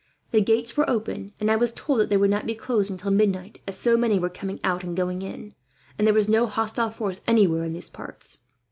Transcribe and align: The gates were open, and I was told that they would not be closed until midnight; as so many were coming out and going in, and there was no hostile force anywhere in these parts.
The 0.31 0.41
gates 0.41 0.75
were 0.75 0.89
open, 0.89 1.31
and 1.39 1.51
I 1.51 1.55
was 1.55 1.71
told 1.71 1.99
that 1.99 2.09
they 2.09 2.17
would 2.17 2.31
not 2.31 2.47
be 2.47 2.55
closed 2.55 2.89
until 2.89 3.11
midnight; 3.11 3.59
as 3.67 3.77
so 3.77 3.95
many 3.97 4.17
were 4.17 4.31
coming 4.31 4.59
out 4.63 4.83
and 4.83 4.97
going 4.97 5.21
in, 5.21 5.53
and 5.95 6.07
there 6.07 6.13
was 6.15 6.27
no 6.27 6.47
hostile 6.47 6.89
force 6.89 7.21
anywhere 7.27 7.63
in 7.65 7.73
these 7.73 7.87
parts. 7.91 8.39